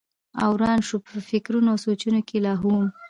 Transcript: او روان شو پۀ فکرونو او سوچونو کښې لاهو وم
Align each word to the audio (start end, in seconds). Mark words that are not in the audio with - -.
او 0.43 0.51
روان 0.61 0.79
شو 0.87 0.97
پۀ 1.05 1.11
فکرونو 1.29 1.67
او 1.73 1.77
سوچونو 1.85 2.19
کښې 2.27 2.37
لاهو 2.45 2.67
وم 2.71 2.87